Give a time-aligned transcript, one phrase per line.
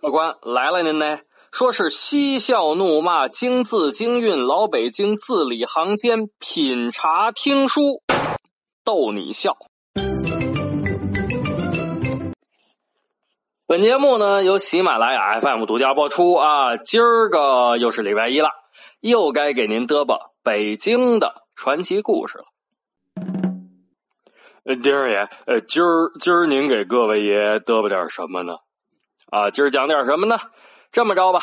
[0.00, 1.18] 客官来了，您呢？
[1.52, 8.02] 说是嬉笑怒骂，京字京韵，老北京字里行间，品茶听书，
[8.84, 9.52] 逗你笑。
[13.66, 16.76] 本节目呢由喜马拉雅 FM 独家播出啊！
[16.76, 18.48] 今儿个又是礼拜一了，
[19.02, 22.44] 又该给您嘚啵北京的传奇故事了。
[24.64, 28.58] 呃，丁二爷，呃，今儿今儿您给各位爷嘚啵点什么呢？
[29.30, 30.38] 啊，今儿讲点什么呢？
[30.92, 31.40] 这么着吧，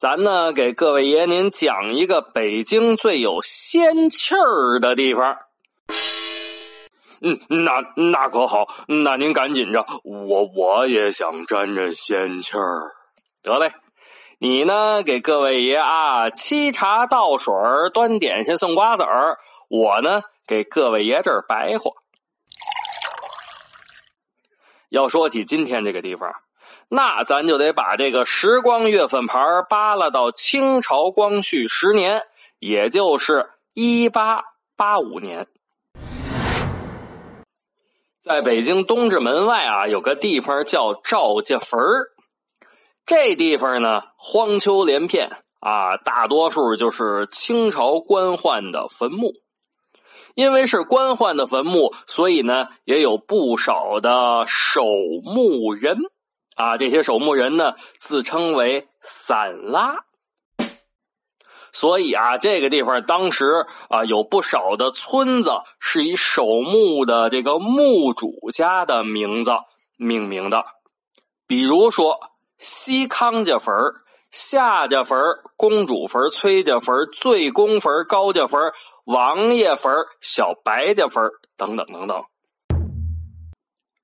[0.00, 5.36] 咱呢给各位爷您讲一个北京最有仙气儿的地方。
[7.20, 12.90] 嗯，那那可好，那您赶紧着，我我也想沾沾仙气儿。
[13.44, 13.72] 得嘞，
[14.38, 17.54] 你呢给各位爷啊沏茶倒水
[17.94, 21.90] 端点心送瓜子儿，我呢给各位爷这儿白话。
[24.90, 26.34] 要说起今天这个地方。
[26.88, 32.22] 那咱就得把这个时光月份牌扒拉到清朝光绪十年，
[32.60, 34.44] 也就是一八
[34.76, 35.48] 八五年，
[38.20, 41.80] 在北京东直门外啊，有个地方叫赵家坟
[43.06, 49.32] 这地方呢，荒丘连片啊，大多数就是清朝官宦的坟墓。
[50.34, 54.82] 因为是官宦的坟墓，所以呢，也有不少的守
[55.24, 55.96] 墓人。
[56.56, 60.04] 啊，这些守墓人呢，自称为散拉，
[61.72, 69.52] 所以啊，这个地方当时啊，有不少的村子是以守墓的这个墓主家的名字
[69.96, 70.64] 命名的，
[71.46, 72.18] 比如说
[72.58, 73.74] 西康家坟、
[74.30, 75.18] 夏家坟、
[75.56, 78.72] 公主坟、崔家坟、醉公坟、高家坟、
[79.04, 82.24] 王爷坟、小白家坟等等等等。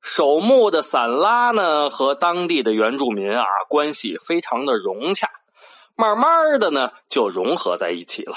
[0.01, 5.29] 守墓的散拉呢，和当地的原住民啊关系非常的融洽，
[5.95, 8.35] 慢慢的呢就融合在一起了。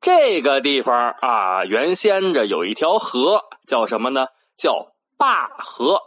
[0.00, 4.26] 这个地方啊，原先着有一条河，叫什么呢？
[4.56, 6.00] 叫坝河，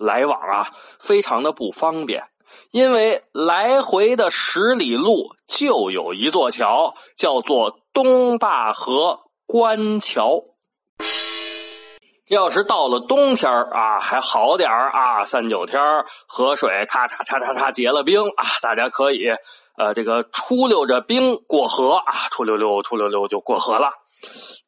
[0.00, 2.24] 来往啊非常的不方便，
[2.70, 10.42] 因为来回的十里路就有一座桥，叫做东坝河关桥。
[12.28, 15.80] 要是到了冬天啊，还好点啊，三九天
[16.26, 19.28] 河水咔嚓嚓嚓嚓结了冰啊，大家可以
[19.76, 23.90] 呃这个出溜着冰过河啊，出溜溜出溜溜就过河了。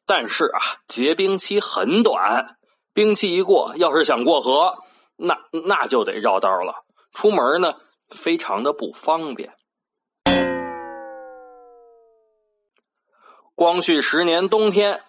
[0.05, 2.57] 但是啊，结冰期很短，
[2.93, 4.77] 冰期一过，要是想过河，
[5.17, 7.73] 那那就得绕道了，出门呢
[8.07, 9.51] 非常的不方便。
[13.55, 15.01] 光绪十年冬天。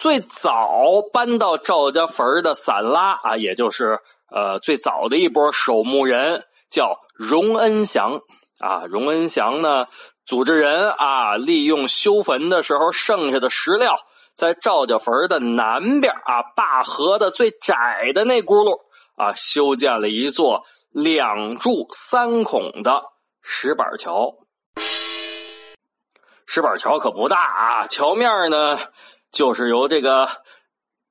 [0.00, 3.98] 最早搬到赵家坟的散拉啊，也就是
[4.30, 8.20] 呃最早的一波守墓人，叫荣恩祥
[8.60, 8.84] 啊。
[8.88, 9.88] 荣恩祥呢，
[10.24, 13.96] 组织人啊，利用修坟的时候剩下的石料，
[14.36, 18.78] 在赵家坟的南边啊，坝河的最窄的那轱辘
[19.18, 23.02] 啊，修建了一座两柱三孔的
[23.42, 24.34] 石板桥。
[26.46, 28.78] 石板桥可不大啊，桥面呢。
[29.30, 30.26] 就是由这个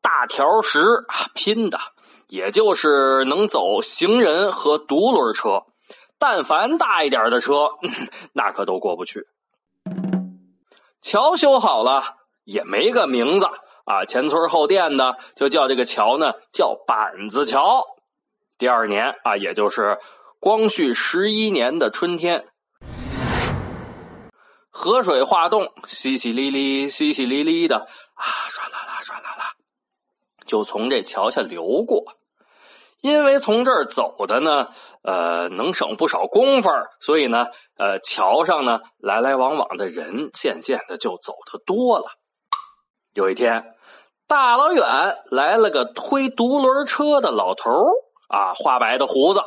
[0.02, 1.78] 大条石啊拼的，
[2.28, 5.66] 也就是能走行人和独轮车，
[6.18, 7.70] 但凡大一点的车，
[8.34, 9.28] 那可都过不去。
[11.00, 13.46] 桥修好了也没个名字
[13.86, 17.86] 啊，前村后店的就叫这个桥呢叫板子桥。
[18.58, 20.00] 第二年啊，也就是
[20.40, 22.46] 光绪十一年的春天。
[24.70, 29.54] 河水化冻，淅淅沥沥，淅淅沥沥的啊，唰啦啦，唰啦啦，
[30.46, 32.04] 就从这桥下流过。
[33.02, 34.70] 因为从这儿走的呢，
[35.04, 36.70] 呃，能省不少功夫，
[37.00, 37.46] 所以呢，
[37.78, 42.06] 呃，桥上呢来来往往的人渐渐的就走的多了。
[43.14, 43.76] 有一天，
[44.28, 44.84] 大老远
[45.30, 47.72] 来了个推独轮车的老头
[48.28, 49.42] 啊，花白的胡子，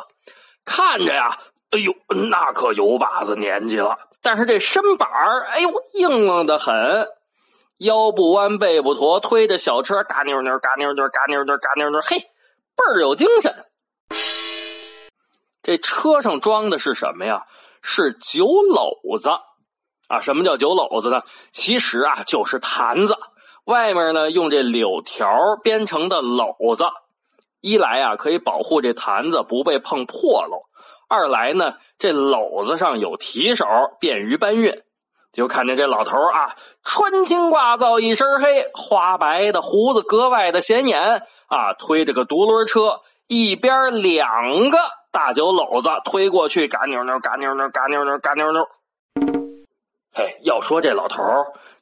[0.64, 1.38] 看着呀。
[1.70, 1.94] 哎呦，
[2.30, 7.08] 那可有把子年纪了，但是这身板儿，哎呦，硬朗的很，
[7.78, 13.66] 腰不弯，背不驼，推着小车，嘎扭扭，嘎扭扭，嘎扭扭，嘎扭扭，嘿，倍儿有精神。
[15.62, 17.46] 这车上装的是什么呀？
[17.82, 19.30] 是酒篓子
[20.08, 20.18] 啊！
[20.18, 21.22] 什么叫酒篓子呢？
[21.52, 23.16] 其实啊，就是坛子，
[23.64, 26.84] 外面呢用这柳条编成的篓子，
[27.60, 30.62] 一来啊可以保护这坛子不被碰破喽。
[31.08, 33.66] 二来呢，这篓子上有提手，
[33.98, 34.72] 便于搬运；
[35.32, 36.54] 就看见这老头啊，
[36.84, 44.78] 穿青挂皂一身黑，花白的胡子格外的显眼啊，推着个独轮车，一边两个
[45.10, 48.64] 大酒篓子推过去，嘎扭扭，嘎扭扭，嘎扭扭，嘎扭扭。
[50.14, 51.22] 嘿，要说这老头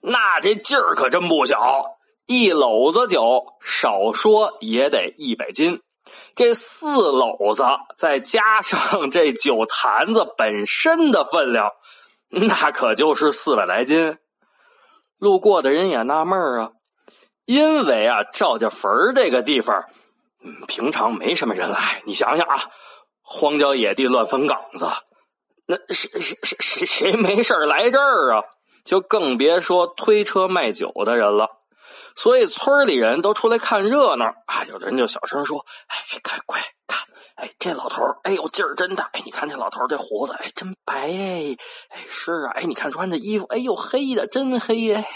[0.00, 1.97] 那这劲儿可真不小，
[2.28, 5.80] 一篓子酒少说也得一百斤，
[6.36, 7.64] 这四篓子
[7.96, 11.72] 再加上这酒坛子本身的分量。
[12.28, 14.18] 那可就是四百来斤，
[15.16, 16.72] 路过的人也纳闷啊，
[17.46, 19.86] 因为啊赵家坟这个地方，
[20.44, 22.02] 嗯，平常没什么人来。
[22.04, 22.60] 你想想啊，
[23.22, 24.86] 荒郊野地乱坟岗子，
[25.66, 28.44] 那谁谁谁谁谁没事来这儿啊？
[28.84, 31.57] 就更别说推车卖酒的人了。
[32.14, 37.00] 所以村里人都出来看热闹啊，有的人就小声说：“哎，快快看！”
[37.36, 39.08] 哎，这老头哎呦劲儿真大！
[39.12, 41.56] 哎，你看这老头这胡子，哎，真白哎！
[42.08, 45.06] 是啊，哎，你看穿这衣服，哎呦，黑的真黑哎！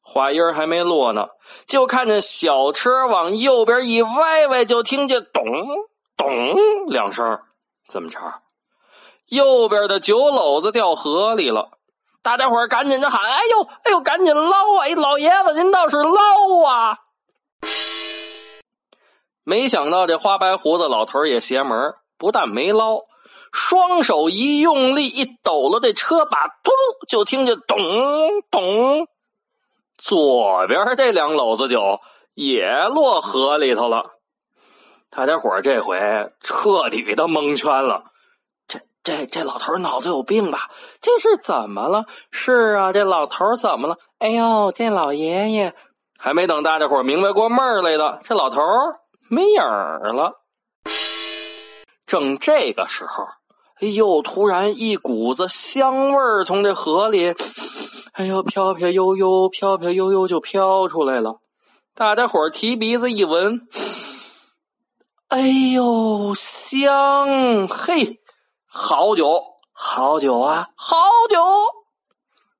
[0.00, 1.26] 话音还没落呢，
[1.66, 5.42] 就看见小车往右边一歪歪，就听见咚
[6.16, 7.40] 咚两声，
[7.88, 8.20] 怎么着？
[9.26, 11.70] 右边的酒篓子掉河里了！
[12.22, 14.86] 大家伙赶紧的喊：“哎呦，哎呦，赶紧捞啊！
[14.86, 16.98] 哎，老爷子，您倒是捞啊！”
[19.42, 23.00] 没想到这花白胡子老头也邪门，不但没捞，
[23.50, 26.70] 双手一用力一抖了这车把，嘟，
[27.08, 27.76] 就听见咚
[28.52, 29.08] 咚，
[29.98, 31.98] 左边这两篓子酒
[32.34, 34.12] 也落河里头了。
[35.10, 35.98] 大家伙这回
[36.40, 38.11] 彻底的蒙圈了。
[39.02, 40.70] 这这老头脑子有病吧？
[41.00, 42.04] 这是怎么了？
[42.30, 43.96] 是啊，这老头怎么了？
[44.18, 45.74] 哎呦，这老爷爷
[46.18, 48.62] 还没等大家伙明白过闷来的，这老头。
[49.28, 50.34] 没影儿了。
[52.06, 53.24] 正这个时候，
[53.80, 57.34] 哎呦，突然一股子香味儿从这河里，
[58.12, 61.40] 哎呦，飘飘悠悠，飘飘悠悠就飘出来了。
[61.94, 63.62] 大家伙提鼻子一闻，
[65.28, 65.40] 哎
[65.74, 67.66] 呦，香！
[67.68, 68.20] 嘿，
[68.74, 69.42] 好酒，
[69.74, 70.96] 好酒啊，好
[71.28, 71.38] 酒！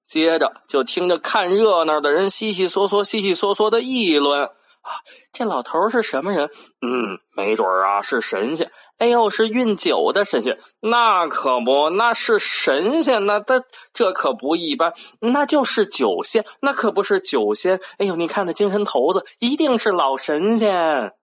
[0.05, 4.45] 接着就听着看热闹的人稀稀嗦嗦、稀稀嗦嗦的议论。
[4.45, 5.01] 啊，
[5.33, 6.51] 这老头是什么人？
[6.83, 8.71] 嗯，没准啊是神仙。
[8.99, 17.81] 哎呦，是运酒的神仙，那可不，那是神仙，那他这可不一般，那就是酒仙，那可不是酒仙。
[17.97, 21.15] 哎呦，你看那精神头子，一定是老神仙。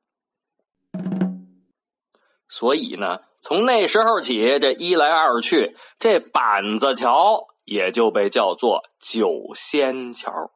[2.48, 10.52] 所以呢，从那时候起，这一来二去，这板子桥也就被叫做酒仙桥。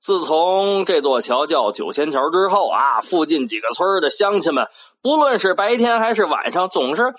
[0.00, 4.68] 自从这座桥叫九仙桥之后啊，附近几个村的乡亲们，
[5.02, 7.12] 不论是白天还是晚上，总是，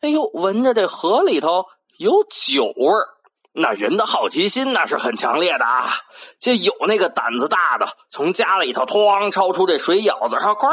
[0.00, 1.64] 哎呦，闻着这河里头
[1.96, 3.08] 有酒味儿。
[3.52, 5.96] 那人的好奇心那是很强烈的啊，
[6.38, 10.68] 就有那个胆子大的，从家里头哐抄出这水舀子，然后呱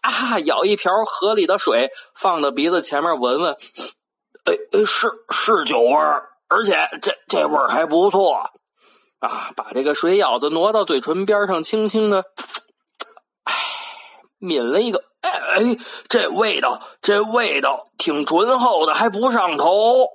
[0.00, 3.56] 啊舀一瓢河里的水，放到鼻子前面闻闻，
[4.44, 8.50] 哎哎，是是酒味儿，而且这这味儿还不错。
[9.18, 12.24] 啊，把这个水舀子挪到嘴唇边上，轻轻的，
[13.44, 13.54] 哎，
[14.38, 15.76] 抿了一个，哎哎，
[16.08, 20.06] 这味道，这味道挺醇厚的，还不上头。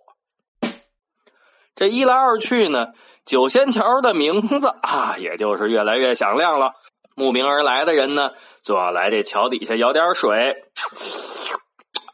[1.75, 2.94] 这一来二去呢，
[3.25, 6.71] 九仙桥的名字啊，也就是越来越响亮了。
[7.16, 8.31] 慕名而来的人呢，
[8.64, 10.56] 就要来这桥底下舀点水，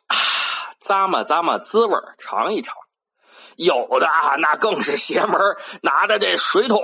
[0.07, 0.15] 啊，
[0.83, 2.75] 咂摸咂摸滋味尝一尝。
[3.55, 5.39] 有的啊，那更是邪门
[5.83, 6.79] 拿着这水桶、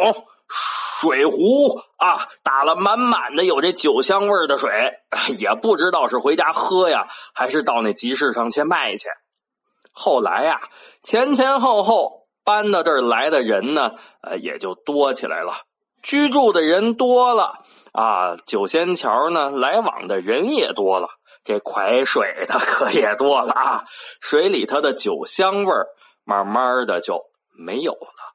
[0.47, 4.99] 水壶啊，打了满满的有这酒香味的水，
[5.39, 9.07] 也不知道是回家喝呀，还是到那集市上去卖去。
[9.91, 10.61] 后来呀，
[11.01, 15.51] 前前后后搬到这儿来的人呢，呃，也就多起来了。
[16.01, 17.57] 居住的人多了
[17.91, 21.09] 啊，九仙桥呢，来往的人也多了，
[21.43, 23.83] 这蒯水的可也多了啊，
[24.21, 25.87] 水里头的酒香味儿。
[26.29, 27.21] 慢慢的就
[27.57, 28.33] 没有了。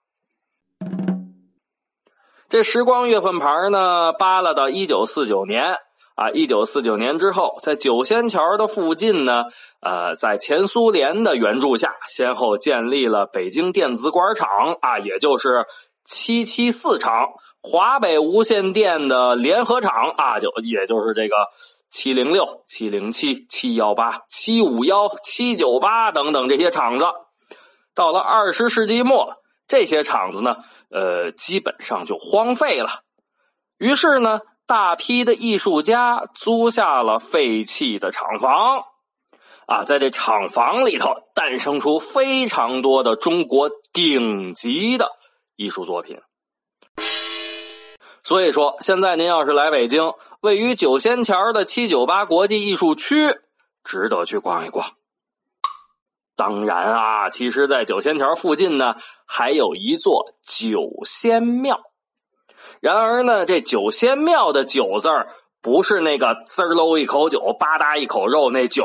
[2.49, 5.77] 这时光月份牌呢，扒拉到一九四九年
[6.15, 9.45] 啊，一九四九年之后，在九仙桥的附近呢，
[9.81, 15.67] 呃，在前苏联的援助下，先后建立了北京电子管厂啊，也就是
[16.05, 17.29] 七七四厂，
[17.63, 21.37] 华北无线电的联合厂啊，就也就是这个
[21.91, 27.07] 七零六、七零七、七幺八、七五幺、七九八等等这些厂子。
[27.95, 29.35] 到了二十世纪末，
[29.67, 30.57] 这些厂子呢，
[30.91, 33.01] 呃，基本上就荒废了。
[33.79, 38.85] 于是呢，大批的艺术家租下了废弃的厂房，
[39.67, 45.11] 啊，在这厂房里头诞生出非常多的中国顶级的
[45.57, 46.21] 艺术作品。
[48.25, 53.41] 所以说，现在您要是来北京，位于九仙桥的七九八国际艺术区，
[53.83, 54.93] 值得去逛一逛。
[56.37, 61.92] 当然啊，其实，在九仙桥附近呢，还有一座九仙庙。
[62.81, 65.29] 然而呢，这九仙庙的“九”字儿。
[65.65, 68.85] 不是那个滋喽一口酒，吧嗒一口肉，那酒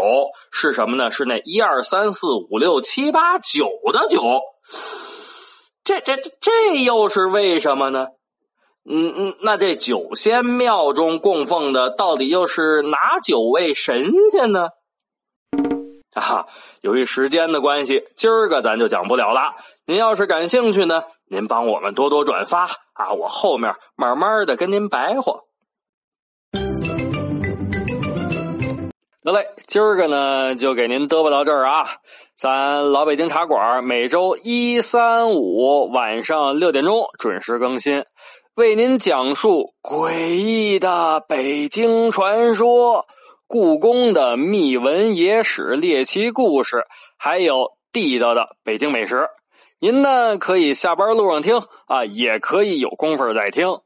[0.51, 1.09] 是什么呢？
[1.09, 4.21] 是那一二三四五六七八九的酒。
[5.83, 8.09] 这这这又是为什么呢？
[8.87, 14.69] 嗯嗯，那这九仙庙中供奉的到底又是哪九位神仙呢？
[16.19, 16.47] 啊，
[16.81, 19.55] 由于时间的关系，今儿个咱就讲不了了。
[19.85, 25.41] 您要是感兴趣呢，您帮我们多多转发啊，我后面慢慢的跟您白话。
[29.23, 31.85] 得嘞，今儿个呢就给您嘚啵到这儿啊！
[32.35, 38.05] 咱老北京茶馆每周一、三、五晚上六点钟准时更新，
[38.55, 43.05] 为您讲述诡异的北京传说、
[43.49, 46.85] 故宫的秘闻野史、猎奇故事，
[47.17, 49.29] 还有地道的北京美食。
[49.79, 53.79] 您呢可以下班路上听啊，也可以有功夫再听。